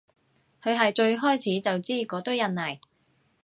[0.63, 2.79] 佢係最開始就知嗰堆人嚟